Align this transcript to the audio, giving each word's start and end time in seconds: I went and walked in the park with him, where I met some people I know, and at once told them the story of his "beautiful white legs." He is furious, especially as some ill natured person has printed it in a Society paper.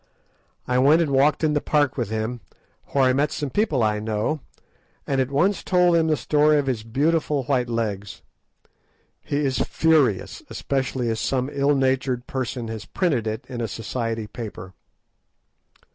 I 0.67 0.79
went 0.79 0.99
and 0.99 1.11
walked 1.11 1.43
in 1.43 1.53
the 1.53 1.61
park 1.61 1.95
with 1.95 2.09
him, 2.09 2.41
where 2.87 3.03
I 3.03 3.13
met 3.13 3.31
some 3.31 3.51
people 3.51 3.83
I 3.83 3.99
know, 3.99 4.39
and 5.05 5.21
at 5.21 5.29
once 5.29 5.61
told 5.63 5.93
them 5.93 6.07
the 6.07 6.17
story 6.17 6.57
of 6.57 6.65
his 6.65 6.81
"beautiful 6.81 7.43
white 7.43 7.69
legs." 7.69 8.23
He 9.23 9.45
is 9.45 9.59
furious, 9.59 10.41
especially 10.49 11.07
as 11.11 11.19
some 11.19 11.51
ill 11.53 11.75
natured 11.75 12.25
person 12.25 12.67
has 12.67 12.85
printed 12.85 13.27
it 13.27 13.45
in 13.47 13.61
a 13.61 13.67
Society 13.67 14.25
paper. 14.25 14.73